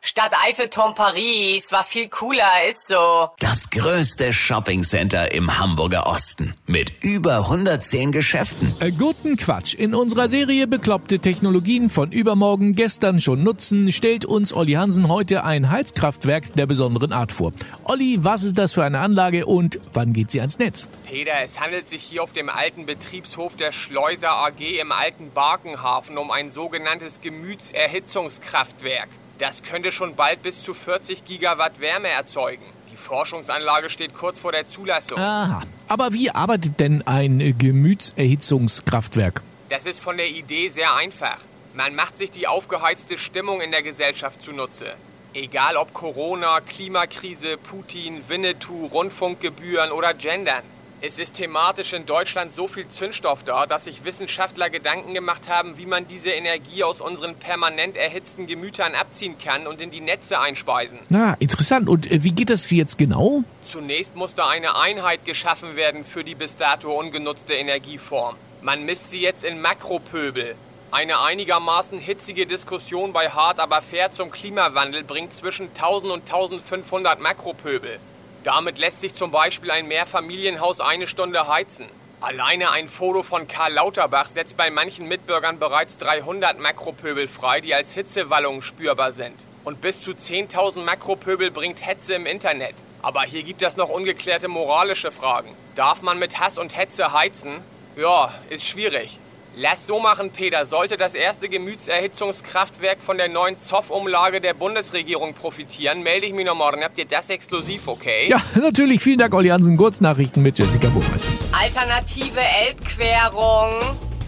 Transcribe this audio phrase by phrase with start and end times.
[0.00, 3.30] Stadt Eiffelturm Paris war viel cooler, ist so.
[3.40, 8.72] Das größte Shoppingcenter im Hamburger Osten mit über 110 Geschäften.
[8.78, 9.74] Äh, guten Quatsch.
[9.74, 15.42] In unserer Serie Bekloppte Technologien von übermorgen gestern schon nutzen, stellt uns Olli Hansen heute
[15.42, 17.52] ein Heizkraftwerk der besonderen Art vor.
[17.82, 20.88] Olli, was ist das für eine Anlage und wann geht sie ans Netz?
[21.06, 26.18] Peter, es handelt sich hier auf dem alten Betriebshof der Schleuser AG im alten Barkenhafen
[26.18, 29.08] um ein sogenanntes Gemütserhitzungskraftwerk.
[29.38, 32.64] Das könnte schon bald bis zu 40 Gigawatt Wärme erzeugen.
[32.90, 35.18] Die Forschungsanlage steht kurz vor der Zulassung.
[35.18, 35.62] Aha.
[35.86, 39.42] Aber wie arbeitet denn ein Gemütserhitzungskraftwerk?
[39.68, 41.38] Das ist von der Idee sehr einfach.
[41.74, 44.86] Man macht sich die aufgeheizte Stimmung in der Gesellschaft zunutze.
[45.34, 50.64] Egal ob Corona, Klimakrise, Putin, Winnetou, Rundfunkgebühren oder Gendern.
[51.00, 55.78] Es ist thematisch in Deutschland so viel Zündstoff da, dass sich Wissenschaftler Gedanken gemacht haben,
[55.78, 60.40] wie man diese Energie aus unseren permanent erhitzten Gemütern abziehen kann und in die Netze
[60.40, 60.98] einspeisen.
[61.08, 61.88] Na, interessant.
[61.88, 63.44] Und äh, wie geht das jetzt genau?
[63.62, 68.34] Zunächst musste eine Einheit geschaffen werden für die bis dato ungenutzte Energieform.
[68.60, 70.56] Man misst sie jetzt in Makropöbel.
[70.90, 77.20] Eine einigermaßen hitzige Diskussion bei Hart aber fair zum Klimawandel bringt zwischen 1000 und 1500
[77.20, 78.00] Makropöbel.
[78.44, 81.86] Damit lässt sich zum Beispiel ein Mehrfamilienhaus eine Stunde heizen.
[82.20, 87.74] Alleine ein Foto von Karl Lauterbach setzt bei manchen Mitbürgern bereits 300 Makropöbel frei, die
[87.74, 89.36] als Hitzewallungen spürbar sind.
[89.64, 92.74] Und bis zu 10.000 Makropöbel bringt Hetze im Internet.
[93.02, 95.50] Aber hier gibt es noch ungeklärte moralische Fragen.
[95.76, 97.60] Darf man mit Hass und Hetze heizen?
[97.96, 99.18] Ja, ist schwierig.
[99.60, 100.64] Lass so machen, Peter.
[100.66, 106.54] Sollte das erste Gemütserhitzungskraftwerk von der neuen Zoff-Umlage der Bundesregierung profitieren, melde ich mich noch
[106.54, 106.84] morgen.
[106.84, 108.28] Habt ihr das exklusiv, okay?
[108.30, 109.00] Ja, natürlich.
[109.00, 109.76] Vielen Dank, Olli Hansen.
[109.76, 111.26] Kurznachrichten mit Jessica Burmeister.
[111.50, 113.80] Alternative Elbquerung.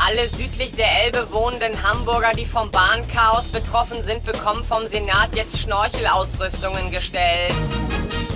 [0.04, 5.58] Alle südlich der Elbe wohnenden Hamburger, die vom Bahnchaos betroffen sind, bekommen vom Senat jetzt
[5.58, 7.54] Schnorchelausrüstungen gestellt.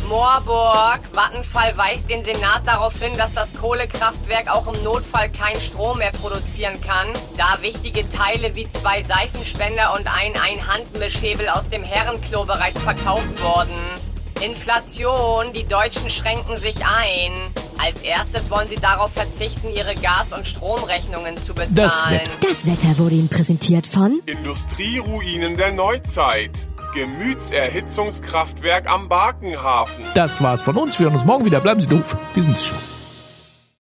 [0.09, 1.01] Moorburg.
[1.13, 6.13] Vattenfall weist den Senat darauf hin, dass das Kohlekraftwerk auch im Notfall keinen Strom mehr
[6.13, 12.81] produzieren kann, da wichtige Teile wie zwei Seifenspender und ein Einhandmischhebel aus dem Herrenklo bereits
[12.83, 13.79] verkauft wurden.
[14.45, 17.33] Inflation, die Deutschen schränken sich ein.
[17.79, 21.75] Als erstes wollen sie darauf verzichten, ihre Gas- und Stromrechnungen zu bezahlen.
[21.75, 22.31] Das Wetter.
[22.41, 26.69] Das Wetter wurde Ihnen präsentiert von Industrieruinen der Neuzeit.
[26.95, 30.05] Gemütserhitzungskraftwerk am Barkenhafen.
[30.15, 30.99] Das war's von uns.
[30.99, 31.61] Wir hören uns morgen wieder.
[31.61, 32.17] Bleiben Sie doof.
[32.33, 32.79] Wir sind's schon.